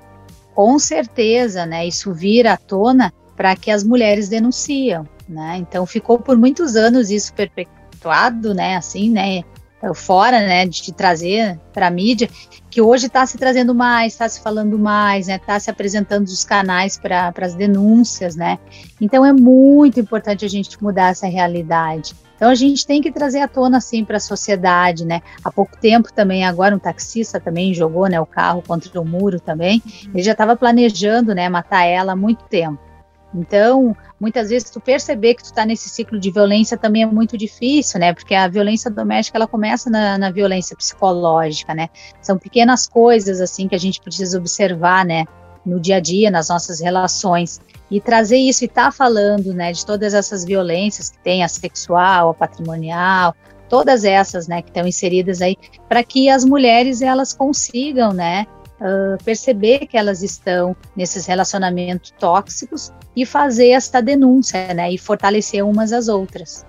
com 0.54 0.78
certeza, 0.78 1.66
né, 1.66 1.88
isso 1.88 2.14
vir 2.14 2.48
à 2.48 2.58
tona 2.58 3.14
para 3.36 3.56
que 3.56 3.72
as 3.72 3.84
mulheres 3.84 4.30
denunciam, 4.30 5.08
né. 5.28 5.58
Então, 5.58 5.86
ficou 5.86 6.20
por 6.20 6.38
muitos 6.38 6.76
anos 6.76 7.10
isso 7.10 7.34
perpetuado, 7.34 8.54
né, 8.54 8.76
assim, 8.76 9.10
né, 9.10 9.44
fora, 9.94 10.40
né, 10.40 10.66
de 10.66 10.94
trazer 10.94 11.60
para 11.74 11.88
a 11.88 11.92
mídia, 11.92 12.30
que 12.70 12.82
hoje 12.82 13.08
está 13.08 13.26
se 13.26 13.38
trazendo 13.38 13.74
mais, 13.74 14.14
está 14.14 14.28
se 14.28 14.42
falando 14.42 14.78
mais, 14.78 15.28
né, 15.28 15.36
está 15.36 15.60
se 15.60 15.70
apresentando 15.70 16.28
os 16.28 16.44
canais 16.44 16.98
para 16.98 17.34
as 17.42 17.56
denúncias, 17.56 18.36
né. 18.36 18.60
Então 19.00 19.26
é 19.26 19.34
muito 19.34 20.00
importante 20.00 20.46
a 20.46 20.50
gente 20.50 20.82
mudar 20.82 21.10
essa 21.10 21.28
realidade. 21.28 22.14
Então 22.36 22.50
a 22.50 22.56
gente 22.56 22.88
tem 22.88 23.02
que 23.02 23.12
trazer 23.12 23.42
à 23.42 23.50
tona 23.50 23.78
assim 23.78 24.06
para 24.06 24.16
a 24.16 24.20
sociedade, 24.20 25.04
né? 25.04 25.22
Há 25.44 25.52
pouco 25.52 25.78
tempo 25.78 26.08
também 26.14 26.46
agora 26.46 26.74
um 26.74 26.80
taxista 26.80 27.38
também 27.38 27.74
jogou, 27.74 28.08
né, 28.08 28.20
o 28.22 28.26
carro 28.26 28.64
contra 28.66 29.02
o 29.02 29.06
muro 29.06 29.42
também. 29.42 29.84
Ele 30.14 30.24
já 30.24 30.32
estava 30.32 30.56
planejando, 30.56 31.36
né, 31.36 31.50
matar 31.50 31.84
ela 31.84 32.14
há 32.14 32.16
muito 32.16 32.46
tempo. 32.46 32.89
Então, 33.34 33.96
muitas 34.20 34.50
vezes 34.50 34.70
tu 34.72 34.80
perceber 34.80 35.36
que 35.36 35.44
tu 35.44 35.48
está 35.48 35.66
nesse 35.66 35.88
ciclo 35.88 36.20
de 36.20 36.32
violência 36.32 36.78
também 36.78 37.04
é 37.04 37.06
muito 37.06 37.38
difícil, 37.38 38.00
né? 38.00 38.14
Porque 38.14 38.34
a 38.34 38.48
violência 38.48 38.90
doméstica 38.90 39.38
ela 39.38 39.48
começa 39.48 39.90
na, 39.90 40.18
na, 40.18 40.32
violência 40.32 40.76
psicológica, 40.76 41.74
né? 41.76 41.90
São 42.22 42.38
pequenas 42.38 42.88
coisas 42.88 43.40
assim 43.40 43.68
que 43.68 43.76
a 43.76 43.80
gente 43.80 44.02
precisa 44.02 44.38
observar, 44.38 45.06
né? 45.06 45.26
No 45.64 45.80
dia 45.80 45.98
a 45.98 46.00
dia, 46.00 46.32
nas 46.32 46.50
nossas 46.50 46.80
relações 46.80 47.60
e 47.92 48.00
trazer 48.02 48.38
isso 48.38 48.64
e 48.64 48.68
estar 48.68 48.86
tá 48.86 48.92
falando, 48.92 49.54
né? 49.54 49.72
De 49.72 49.86
todas 49.86 50.14
essas 50.16 50.44
violências 50.44 51.10
que 51.10 51.20
tem 51.20 51.44
a 51.44 51.48
sexual, 51.48 52.30
a 52.30 52.34
patrimonial, 52.34 53.36
todas 53.68 54.04
essas, 54.04 54.48
né? 54.48 54.64
Que 54.64 54.70
estão 54.70 54.88
inseridas 54.88 55.40
aí, 55.40 55.56
para 55.88 56.04
que 56.04 56.30
as 56.30 56.44
mulheres 56.44 57.04
elas 57.04 57.32
consigam, 57.32 58.12
né? 58.12 58.48
Uh, 58.82 59.22
perceber 59.26 59.86
que 59.88 59.98
elas 59.98 60.24
estão 60.24 60.74
nesses 60.96 61.26
relacionamentos 61.26 62.12
tóxicos 62.18 62.94
e 63.22 63.26
fazer 63.26 63.70
esta 63.70 64.02
denúncia, 64.02 64.74
né? 64.74 64.92
E 64.92 64.98
fortalecer 64.98 65.66
umas 65.66 65.92
às 65.92 66.08
outras. 66.08 66.66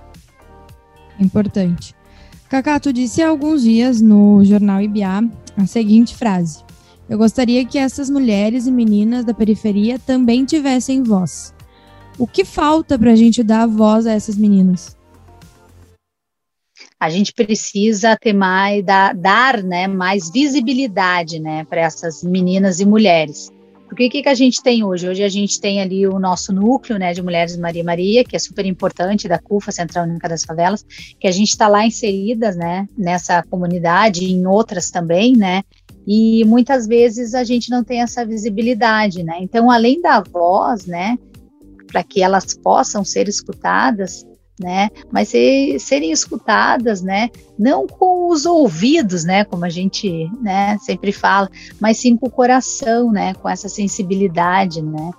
Importante. 1.18 1.94
Cacá, 2.48 2.80
tu 2.80 2.92
disse 2.92 3.22
há 3.22 3.28
alguns 3.28 3.62
dias 3.62 4.00
no 4.00 4.44
jornal 4.44 4.80
IBA 4.80 5.30
a 5.56 5.66
seguinte 5.66 6.16
frase: 6.16 6.64
Eu 7.08 7.18
gostaria 7.18 7.64
que 7.64 7.78
essas 7.78 8.10
mulheres 8.10 8.66
e 8.66 8.72
meninas 8.72 9.24
da 9.24 9.34
periferia 9.34 9.98
também 9.98 10.44
tivessem 10.44 11.02
voz. 11.02 11.54
O 12.18 12.26
que 12.26 12.44
falta 12.44 12.98
para 12.98 13.12
a 13.12 13.16
gente 13.16 13.42
dar 13.42 13.66
voz 13.66 14.06
a 14.06 14.12
essas 14.12 14.36
meninas? 14.36 14.98
a 17.00 17.08
gente 17.08 17.32
precisa 17.32 18.14
ter 18.14 18.34
mais 18.34 18.84
dar, 18.84 19.14
dar 19.14 19.62
né, 19.62 19.88
mais 19.88 20.30
visibilidade 20.30 21.40
né, 21.40 21.64
para 21.64 21.80
essas 21.80 22.22
meninas 22.22 22.78
e 22.78 22.84
mulheres. 22.84 23.50
Porque 23.90 24.06
o 24.06 24.10
que, 24.10 24.22
que 24.22 24.28
a 24.28 24.34
gente 24.34 24.62
tem 24.62 24.84
hoje? 24.84 25.08
Hoje 25.08 25.24
a 25.24 25.28
gente 25.28 25.60
tem 25.60 25.80
ali 25.80 26.06
o 26.06 26.20
nosso 26.20 26.52
núcleo 26.52 26.96
né, 26.96 27.12
de 27.12 27.20
Mulheres 27.20 27.56
Maria 27.56 27.82
Maria, 27.82 28.22
que 28.22 28.36
é 28.36 28.38
super 28.38 28.64
importante, 28.64 29.26
da 29.26 29.36
CUFA, 29.36 29.72
Central 29.72 30.04
Única 30.04 30.28
das 30.28 30.44
Favelas, 30.44 30.86
que 31.18 31.26
a 31.26 31.32
gente 31.32 31.48
está 31.48 31.66
lá 31.66 31.84
inseridas 31.84 32.54
né, 32.54 32.88
nessa 32.96 33.42
comunidade 33.42 34.24
e 34.24 34.30
em 34.30 34.46
outras 34.46 34.92
também, 34.92 35.36
né? 35.36 35.64
E 36.06 36.44
muitas 36.44 36.86
vezes 36.86 37.34
a 37.34 37.42
gente 37.42 37.68
não 37.68 37.82
tem 37.82 38.00
essa 38.00 38.24
visibilidade, 38.24 39.24
né? 39.24 39.38
Então, 39.40 39.68
além 39.68 40.00
da 40.00 40.20
voz, 40.20 40.86
né, 40.86 41.18
para 41.88 42.04
que 42.04 42.22
elas 42.22 42.54
possam 42.54 43.04
ser 43.04 43.28
escutadas, 43.28 44.24
né? 44.60 44.90
Mas 45.10 45.28
ser, 45.28 45.78
serem 45.80 46.12
escutadas, 46.12 47.00
né? 47.00 47.30
Não 47.58 47.86
com 47.86 48.30
os 48.30 48.44
ouvidos, 48.44 49.24
né? 49.24 49.44
Como 49.44 49.64
a 49.64 49.70
gente, 49.70 50.30
né? 50.40 50.76
Sempre 50.80 51.12
fala, 51.12 51.48
mas 51.80 51.96
sim 51.96 52.16
com 52.16 52.26
o 52.26 52.30
coração, 52.30 53.10
né? 53.10 53.32
Com 53.34 53.48
essa 53.48 53.68
sensibilidade, 53.68 54.82
né? 54.82 55.10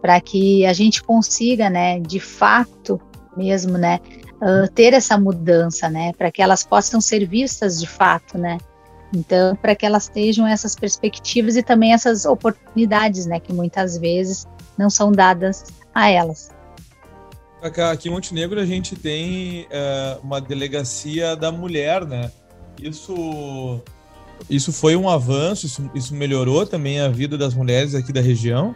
Para 0.00 0.20
que 0.20 0.64
a 0.64 0.72
gente 0.72 1.02
consiga, 1.02 1.68
né? 1.68 1.98
De 1.98 2.20
fato, 2.20 3.00
mesmo, 3.36 3.76
né? 3.76 3.98
Uh, 4.34 4.70
ter 4.72 4.92
essa 4.92 5.18
mudança, 5.18 5.90
né? 5.90 6.12
Para 6.12 6.30
que 6.30 6.40
elas 6.40 6.64
possam 6.64 7.00
ser 7.00 7.26
vistas 7.26 7.80
de 7.80 7.88
fato, 7.88 8.38
né? 8.38 8.58
Então, 9.14 9.56
para 9.56 9.74
que 9.74 9.86
elas 9.86 10.08
tenham 10.08 10.46
essas 10.46 10.74
perspectivas 10.74 11.56
e 11.56 11.62
também 11.62 11.92
essas 11.92 12.24
oportunidades, 12.24 13.26
né? 13.26 13.40
Que 13.40 13.52
muitas 13.52 13.98
vezes 13.98 14.46
não 14.78 14.88
são 14.88 15.10
dadas 15.10 15.64
a 15.94 16.10
elas. 16.10 16.53
Aqui 17.64 18.08
em 18.08 18.12
Montenegro 18.12 18.60
a 18.60 18.66
gente 18.66 18.94
tem 18.94 19.66
é, 19.70 20.18
uma 20.22 20.38
delegacia 20.38 21.34
da 21.34 21.50
mulher, 21.50 22.04
né? 22.04 22.30
Isso, 22.78 23.80
isso 24.50 24.70
foi 24.70 24.94
um 24.94 25.08
avanço, 25.08 25.64
isso, 25.64 25.90
isso 25.94 26.14
melhorou 26.14 26.66
também 26.66 27.00
a 27.00 27.08
vida 27.08 27.38
das 27.38 27.54
mulheres 27.54 27.94
aqui 27.94 28.12
da 28.12 28.20
região? 28.20 28.74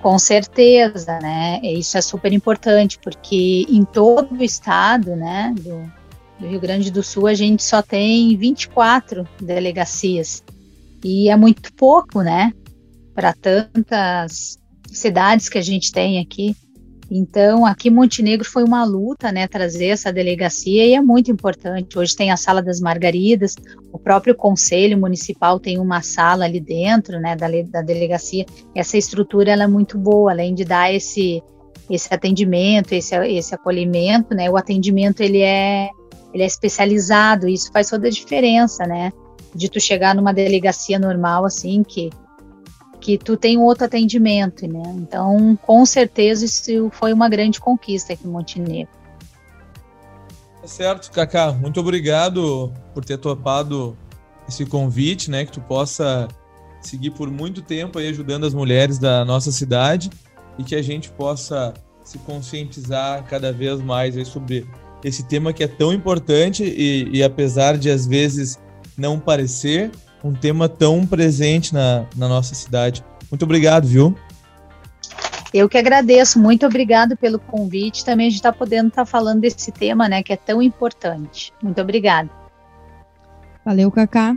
Com 0.00 0.18
certeza, 0.18 1.18
né? 1.20 1.60
Isso 1.62 1.98
é 1.98 2.00
super 2.00 2.32
importante, 2.32 2.98
porque 2.98 3.66
em 3.68 3.84
todo 3.84 4.34
o 4.34 4.42
estado, 4.42 5.14
né, 5.14 5.54
do, 5.60 5.82
do 6.38 6.48
Rio 6.48 6.60
Grande 6.60 6.90
do 6.90 7.02
Sul, 7.02 7.26
a 7.26 7.34
gente 7.34 7.62
só 7.62 7.82
tem 7.82 8.34
24 8.38 9.28
delegacias. 9.38 10.42
E 11.04 11.28
é 11.28 11.36
muito 11.36 11.70
pouco, 11.74 12.22
né? 12.22 12.54
Para 13.14 13.34
tantas 13.34 14.58
cidades 14.86 15.50
que 15.50 15.58
a 15.58 15.62
gente 15.62 15.92
tem 15.92 16.18
aqui. 16.18 16.56
Então, 17.10 17.66
aqui 17.66 17.90
Montenegro 17.90 18.48
foi 18.48 18.62
uma 18.62 18.84
luta, 18.84 19.32
né, 19.32 19.48
trazer 19.48 19.86
essa 19.86 20.12
delegacia 20.12 20.86
e 20.86 20.94
é 20.94 21.00
muito 21.00 21.30
importante. 21.30 21.98
Hoje 21.98 22.14
tem 22.14 22.30
a 22.30 22.36
Sala 22.36 22.62
das 22.62 22.80
Margaridas, 22.80 23.56
o 23.92 23.98
próprio 23.98 24.34
Conselho 24.34 24.96
Municipal 24.96 25.58
tem 25.58 25.78
uma 25.78 26.02
sala 26.02 26.44
ali 26.44 26.60
dentro, 26.60 27.18
né, 27.18 27.34
da, 27.34 27.48
da 27.68 27.82
delegacia. 27.82 28.46
Essa 28.76 28.96
estrutura 28.96 29.50
ela 29.50 29.64
é 29.64 29.66
muito 29.66 29.98
boa, 29.98 30.30
além 30.30 30.54
de 30.54 30.64
dar 30.64 30.92
esse 30.94 31.42
esse 31.88 32.14
atendimento, 32.14 32.92
esse, 32.92 33.16
esse 33.16 33.52
acolhimento, 33.52 34.32
né, 34.32 34.48
o 34.48 34.56
atendimento 34.56 35.22
ele 35.22 35.40
é 35.40 35.88
ele 36.32 36.44
é 36.44 36.46
especializado, 36.46 37.48
isso 37.48 37.72
faz 37.72 37.90
toda 37.90 38.06
a 38.06 38.10
diferença, 38.10 38.86
né, 38.86 39.12
de 39.52 39.68
tu 39.68 39.80
chegar 39.80 40.14
numa 40.14 40.32
delegacia 40.32 41.00
normal 41.00 41.44
assim 41.44 41.82
que 41.82 42.10
que 43.00 43.18
tu 43.18 43.36
tem 43.36 43.56
um 43.56 43.62
outro 43.62 43.84
atendimento, 43.84 44.66
né? 44.66 44.82
Então, 44.96 45.58
com 45.62 45.84
certeza 45.86 46.44
isso 46.44 46.90
foi 46.92 47.12
uma 47.12 47.28
grande 47.28 47.58
conquista 47.60 48.12
aqui 48.12 48.26
em 48.26 48.30
Montenegro. 48.30 48.92
Tá 50.60 50.68
certo, 50.68 51.10
Cacá. 51.10 51.52
Muito 51.52 51.80
obrigado 51.80 52.72
por 52.92 53.04
ter 53.04 53.16
topado 53.16 53.96
esse 54.46 54.66
convite, 54.66 55.30
né? 55.30 55.44
Que 55.44 55.52
tu 55.52 55.60
possa 55.60 56.28
seguir 56.82 57.10
por 57.10 57.30
muito 57.30 57.62
tempo 57.62 57.98
aí 57.98 58.08
ajudando 58.08 58.44
as 58.44 58.54
mulheres 58.54 58.98
da 58.98 59.24
nossa 59.24 59.50
cidade 59.50 60.10
e 60.58 60.64
que 60.64 60.74
a 60.74 60.82
gente 60.82 61.10
possa 61.10 61.72
se 62.04 62.18
conscientizar 62.18 63.24
cada 63.24 63.52
vez 63.52 63.80
mais 63.80 64.16
aí 64.16 64.24
sobre 64.24 64.66
esse 65.04 65.22
tema 65.26 65.52
que 65.52 65.62
é 65.62 65.68
tão 65.68 65.92
importante 65.92 66.64
e, 66.64 67.08
e 67.10 67.22
apesar 67.22 67.78
de 67.78 67.90
às 67.90 68.06
vezes 68.06 68.58
não 68.96 69.18
parecer, 69.18 69.90
um 70.22 70.32
tema 70.32 70.68
tão 70.68 71.06
presente 71.06 71.72
na, 71.72 72.06
na 72.16 72.28
nossa 72.28 72.54
cidade. 72.54 73.04
Muito 73.30 73.44
obrigado, 73.44 73.86
viu? 73.86 74.14
Eu 75.52 75.68
que 75.68 75.76
agradeço, 75.76 76.38
muito 76.38 76.64
obrigado 76.64 77.16
pelo 77.16 77.38
convite. 77.38 78.04
Também 78.04 78.28
a 78.28 78.30
gente 78.30 78.38
está 78.38 78.52
podendo 78.52 78.88
estar 78.88 79.02
tá 79.02 79.06
falando 79.06 79.40
desse 79.40 79.72
tema, 79.72 80.08
né, 80.08 80.22
que 80.22 80.32
é 80.32 80.36
tão 80.36 80.62
importante. 80.62 81.52
Muito 81.62 81.80
obrigada. 81.80 82.30
Valeu, 83.64 83.90
Cacá. 83.90 84.36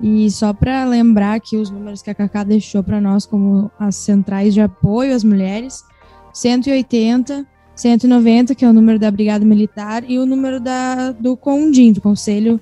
E 0.00 0.30
só 0.30 0.52
para 0.52 0.84
lembrar 0.84 1.34
aqui 1.34 1.56
os 1.56 1.70
números 1.70 2.02
que 2.02 2.10
a 2.10 2.14
Cacá 2.14 2.42
deixou 2.42 2.82
para 2.82 3.00
nós 3.00 3.26
como 3.26 3.70
as 3.78 3.96
centrais 3.96 4.54
de 4.54 4.60
apoio 4.60 5.14
às 5.14 5.22
mulheres, 5.22 5.84
180, 6.32 7.46
190, 7.74 8.54
que 8.54 8.64
é 8.64 8.68
o 8.68 8.72
número 8.72 8.98
da 8.98 9.10
Brigada 9.10 9.44
Militar, 9.44 10.04
e 10.08 10.18
o 10.18 10.24
número 10.24 10.60
da, 10.60 11.12
do 11.12 11.36
CONDIM, 11.36 11.92
do 11.92 12.00
Conselho 12.00 12.60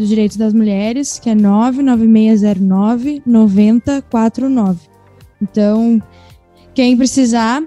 dos 0.00 0.08
Direitos 0.08 0.38
das 0.38 0.54
Mulheres, 0.54 1.18
que 1.18 1.28
é 1.28 1.34
99609 1.34 3.22
9049. 3.26 4.80
Então, 5.42 6.02
quem 6.74 6.96
precisar, 6.96 7.62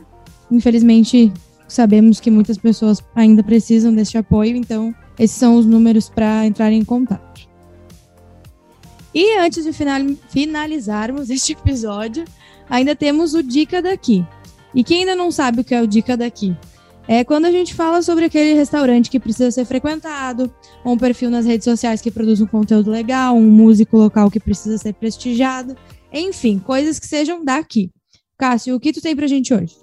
infelizmente 0.51 1.31
sabemos 1.67 2.19
que 2.19 2.31
muitas 2.31 2.57
pessoas 2.57 3.03
ainda 3.15 3.43
precisam 3.43 3.93
deste 3.93 4.17
apoio, 4.17 4.55
então 4.55 4.95
esses 5.17 5.37
são 5.37 5.55
os 5.57 5.65
números 5.67 6.09
para 6.09 6.43
entrar 6.47 6.71
em 6.71 6.83
contato. 6.83 7.47
E 9.13 9.37
antes 9.37 9.63
de 9.63 9.71
finalizarmos 10.29 11.29
este 11.31 11.53
episódio, 11.53 12.25
ainda 12.67 12.95
temos 12.95 13.35
o 13.35 13.43
Dica 13.43 13.79
Daqui. 13.79 14.25
E 14.73 14.83
quem 14.83 15.01
ainda 15.01 15.15
não 15.15 15.29
sabe 15.29 15.61
o 15.61 15.63
que 15.63 15.75
é 15.75 15.81
o 15.83 15.87
Dica 15.87 16.17
Daqui? 16.17 16.57
É 17.07 17.24
quando 17.24 17.45
a 17.45 17.51
gente 17.51 17.74
fala 17.74 18.01
sobre 18.01 18.25
aquele 18.25 18.53
restaurante 18.53 19.10
que 19.10 19.19
precisa 19.19 19.51
ser 19.51 19.65
frequentado, 19.65 20.51
um 20.86 20.98
perfil 20.98 21.29
nas 21.29 21.45
redes 21.45 21.65
sociais 21.65 22.01
que 22.01 22.10
produz 22.10 22.39
um 22.39 22.48
conteúdo 22.48 22.89
legal, 22.89 23.36
um 23.36 23.50
músico 23.50 23.98
local 23.98 24.31
que 24.31 24.39
precisa 24.39 24.77
ser 24.77 24.93
prestigiado, 24.93 25.75
enfim, 26.13 26.60
coisas 26.60 27.00
que 27.00 27.07
sejam 27.07 27.43
daqui. 27.43 27.91
Cássio, 28.38 28.75
o 28.75 28.79
que 28.79 28.93
tu 28.93 29.01
tem 29.01 29.15
pra 29.15 29.27
gente 29.27 29.53
hoje? 29.53 29.75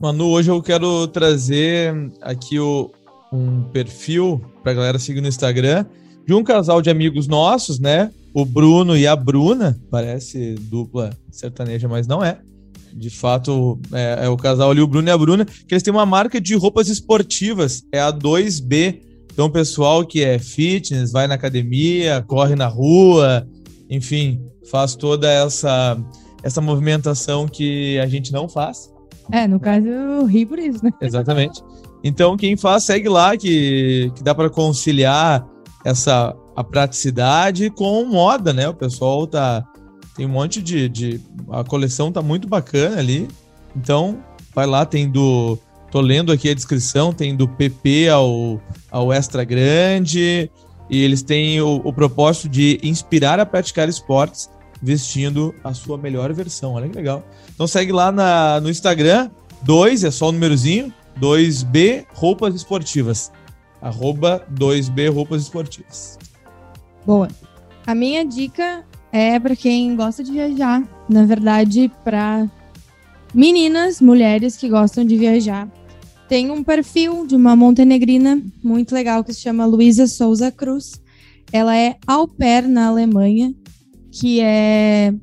Manu, 0.00 0.28
hoje 0.28 0.50
eu 0.50 0.62
quero 0.62 1.08
trazer 1.08 1.94
aqui 2.20 2.58
o, 2.58 2.90
um 3.32 3.64
perfil 3.64 4.40
pra 4.62 4.74
galera 4.74 4.98
seguir 4.98 5.20
no 5.20 5.28
Instagram 5.28 5.86
de 6.26 6.34
um 6.34 6.44
casal 6.44 6.82
de 6.82 6.90
amigos 6.90 7.26
nossos, 7.26 7.80
né? 7.80 8.10
O 8.34 8.44
Bruno 8.44 8.96
e 8.96 9.06
a 9.06 9.16
Bruna, 9.16 9.80
parece 9.90 10.54
dupla 10.54 11.10
sertaneja, 11.30 11.88
mas 11.88 12.06
não 12.06 12.22
é. 12.22 12.38
De 12.98 13.10
fato, 13.10 13.78
é, 13.92 14.24
é, 14.24 14.28
o 14.28 14.36
casal 14.36 14.70
ali, 14.70 14.80
o 14.80 14.86
Bruno 14.86 15.08
e 15.08 15.10
a 15.10 15.16
Bruna, 15.16 15.44
que 15.44 15.72
eles 15.72 15.82
têm 15.82 15.92
uma 15.92 16.04
marca 16.04 16.40
de 16.40 16.54
roupas 16.54 16.88
esportivas, 16.88 17.84
é 17.92 18.00
a 18.00 18.12
2B. 18.12 19.00
Então, 19.32 19.46
o 19.46 19.50
pessoal 19.50 20.04
que 20.04 20.22
é 20.22 20.38
fitness, 20.38 21.12
vai 21.12 21.26
na 21.28 21.34
academia, 21.34 22.24
corre 22.26 22.56
na 22.56 22.66
rua, 22.66 23.46
enfim, 23.88 24.42
faz 24.68 24.96
toda 24.96 25.30
essa, 25.30 25.96
essa 26.42 26.60
movimentação 26.60 27.46
que 27.46 27.98
a 28.00 28.06
gente 28.06 28.32
não 28.32 28.48
faz. 28.48 28.90
É, 29.30 29.46
no 29.46 29.60
caso, 29.60 29.86
eu 29.86 30.24
ri 30.24 30.44
por 30.44 30.58
isso, 30.58 30.84
né? 30.84 30.90
Exatamente. 31.00 31.62
Então, 32.02 32.36
quem 32.36 32.56
faz, 32.56 32.84
segue 32.84 33.08
lá, 33.08 33.36
que, 33.36 34.10
que 34.16 34.22
dá 34.22 34.34
para 34.34 34.50
conciliar 34.50 35.46
essa 35.84 36.34
a 36.58 36.64
praticidade 36.64 37.70
com 37.70 38.04
moda, 38.04 38.52
né? 38.52 38.68
O 38.68 38.74
pessoal 38.74 39.28
tá 39.28 39.64
tem 40.18 40.26
um 40.26 40.30
monte 40.30 40.60
de, 40.60 40.88
de. 40.88 41.20
A 41.48 41.62
coleção 41.62 42.10
tá 42.10 42.20
muito 42.20 42.48
bacana 42.48 42.98
ali. 42.98 43.28
Então, 43.76 44.18
vai 44.52 44.66
lá, 44.66 44.84
tem 44.84 45.08
do. 45.08 45.56
Tô 45.92 46.00
lendo 46.00 46.32
aqui 46.32 46.50
a 46.50 46.54
descrição, 46.54 47.12
tem 47.14 47.36
do 47.36 47.46
PP 47.46 48.08
ao, 48.08 48.60
ao 48.90 49.12
Extra 49.12 49.44
Grande. 49.44 50.50
E 50.90 51.02
eles 51.04 51.22
têm 51.22 51.60
o, 51.60 51.80
o 51.84 51.92
propósito 51.92 52.48
de 52.48 52.80
inspirar 52.82 53.38
a 53.38 53.46
praticar 53.46 53.88
esportes 53.88 54.50
vestindo 54.82 55.54
a 55.62 55.72
sua 55.72 55.96
melhor 55.96 56.32
versão. 56.32 56.72
Olha 56.72 56.88
que 56.88 56.96
legal. 56.96 57.22
Então 57.54 57.68
segue 57.68 57.92
lá 57.92 58.10
na, 58.10 58.60
no 58.60 58.68
Instagram, 58.68 59.30
2, 59.62 60.02
é 60.02 60.10
só 60.10 60.30
o 60.30 60.32
númerozinho, 60.32 60.92
2B 61.20 62.06
Roupas 62.12 62.56
Esportivas. 62.56 63.30
Arroba 63.80 64.44
2B 64.52 65.12
Roupas 65.14 65.42
Esportivas. 65.42 66.18
Boa. 67.06 67.28
A 67.86 67.94
minha 67.94 68.24
dica 68.24 68.84
é 69.12 69.38
para 69.38 69.56
quem 69.56 69.94
gosta 69.96 70.22
de 70.22 70.32
viajar. 70.32 70.82
Na 71.08 71.24
verdade, 71.24 71.90
para 72.04 72.48
meninas, 73.34 74.00
mulheres 74.00 74.56
que 74.56 74.68
gostam 74.68 75.04
de 75.04 75.16
viajar. 75.16 75.68
Tem 76.28 76.50
um 76.50 76.62
perfil 76.62 77.26
de 77.26 77.34
uma 77.34 77.56
montenegrina 77.56 78.42
muito 78.62 78.94
legal 78.94 79.24
que 79.24 79.32
se 79.32 79.40
chama 79.40 79.64
Luísa 79.64 80.06
Souza 80.06 80.50
Cruz. 80.50 81.00
Ela 81.50 81.74
é 81.76 81.96
au 82.06 82.28
pair 82.28 82.68
na 82.68 82.88
Alemanha, 82.88 83.54
que 84.10 84.40
é. 84.40 85.14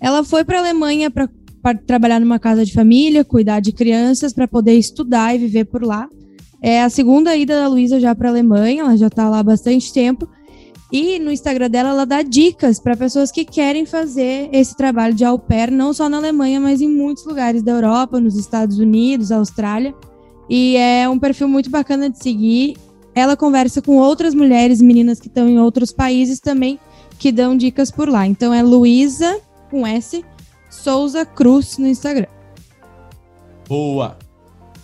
Ela 0.00 0.22
foi 0.22 0.44
para 0.44 0.58
a 0.58 0.60
Alemanha 0.60 1.10
para 1.10 1.28
trabalhar 1.86 2.20
numa 2.20 2.38
casa 2.38 2.64
de 2.64 2.74
família, 2.74 3.24
cuidar 3.24 3.60
de 3.60 3.72
crianças, 3.72 4.32
para 4.34 4.46
poder 4.46 4.74
estudar 4.74 5.34
e 5.34 5.38
viver 5.38 5.64
por 5.64 5.82
lá. 5.82 6.08
É 6.60 6.82
a 6.82 6.90
segunda 6.90 7.34
ida 7.34 7.54
da 7.60 7.68
Luísa 7.68 7.98
já 7.98 8.14
para 8.14 8.28
a 8.28 8.32
Alemanha, 8.32 8.82
ela 8.82 8.96
já 8.96 9.06
está 9.06 9.28
lá 9.28 9.38
há 9.38 9.42
bastante 9.42 9.92
tempo. 9.92 10.28
E 10.90 11.18
no 11.18 11.30
Instagram 11.30 11.68
dela, 11.68 11.90
ela 11.90 12.06
dá 12.06 12.22
dicas 12.22 12.80
para 12.80 12.96
pessoas 12.96 13.30
que 13.30 13.44
querem 13.44 13.84
fazer 13.84 14.48
esse 14.52 14.74
trabalho 14.74 15.14
de 15.14 15.22
au 15.22 15.38
pair, 15.38 15.70
não 15.70 15.92
só 15.92 16.08
na 16.08 16.16
Alemanha, 16.16 16.58
mas 16.58 16.80
em 16.80 16.88
muitos 16.88 17.26
lugares 17.26 17.62
da 17.62 17.72
Europa, 17.72 18.18
nos 18.18 18.36
Estados 18.36 18.78
Unidos, 18.78 19.30
Austrália. 19.30 19.94
E 20.48 20.76
é 20.76 21.06
um 21.06 21.18
perfil 21.18 21.46
muito 21.46 21.68
bacana 21.68 22.08
de 22.08 22.22
seguir. 22.22 22.76
Ela 23.14 23.36
conversa 23.36 23.82
com 23.82 23.98
outras 23.98 24.34
mulheres, 24.34 24.80
meninas 24.80 25.20
que 25.20 25.28
estão 25.28 25.46
em 25.46 25.58
outros 25.58 25.92
países 25.92 26.40
também, 26.40 26.80
que 27.18 27.30
dão 27.30 27.54
dicas 27.54 27.90
por 27.90 28.08
lá. 28.08 28.26
Então 28.26 28.54
é 28.54 28.62
Luísa, 28.62 29.40
com 29.70 29.86
S, 29.86 30.24
Souza 30.70 31.26
Cruz 31.26 31.76
no 31.76 31.86
Instagram. 31.86 32.28
Boa! 33.68 34.16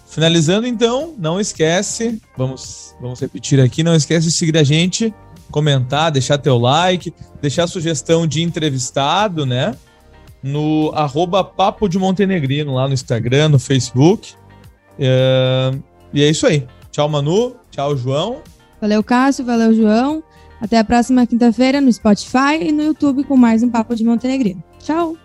Finalizando 0.07 0.67
então, 0.67 1.15
não 1.19 1.41
esquece, 1.41 2.21
vamos, 2.37 2.95
vamos 3.01 3.19
repetir 3.21 3.59
aqui, 3.59 3.83
não 3.83 3.97
esquece 3.97 4.27
de 4.27 4.33
seguir 4.33 4.57
a 4.59 4.63
gente 4.63 5.13
comentar, 5.55 6.11
deixar 6.11 6.37
teu 6.37 6.59
like, 6.59 7.15
deixar 7.41 7.69
sugestão 7.69 8.27
de 8.27 8.43
entrevistado, 8.43 9.47
né? 9.47 9.73
No 10.43 10.91
arroba 10.97 11.45
Papo 11.45 11.89
de 11.89 11.97
Montenegrino, 11.97 12.75
lá 12.75 12.89
no 12.89 12.95
Instagram, 12.95 13.51
no 13.51 13.59
Facebook. 13.61 14.35
É... 14.99 15.73
E 16.13 16.25
é 16.25 16.29
isso 16.29 16.45
aí. 16.45 16.67
Tchau, 16.91 17.09
Manu. 17.09 17.55
Tchau, 17.71 17.97
João. 17.97 18.39
Valeu, 18.81 19.03
Cássio. 19.05 19.45
Valeu, 19.45 19.73
João. 19.73 20.25
Até 20.61 20.77
a 20.79 20.85
próxima 20.85 21.25
quinta-feira 21.25 21.81
no 21.81 21.93
Spotify 21.93 22.59
e 22.61 22.73
no 22.73 22.83
YouTube 22.83 23.23
com 23.23 23.37
mais 23.37 23.63
um 23.63 23.71
Papo 23.71 23.95
de 23.95 24.05
Montenegrino. 24.05 24.63
Tchau! 24.81 25.24